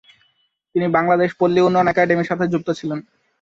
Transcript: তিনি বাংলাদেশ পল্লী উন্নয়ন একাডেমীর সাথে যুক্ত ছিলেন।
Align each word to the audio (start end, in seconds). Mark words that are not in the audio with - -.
তিনি 0.75 0.87
বাংলাদেশ 0.97 1.29
পল্লী 1.39 1.59
উন্নয়ন 1.61 1.87
একাডেমীর 1.89 2.29
সাথে 2.29 2.45
যুক্ত 2.53 2.69
ছিলেন। 2.79 2.99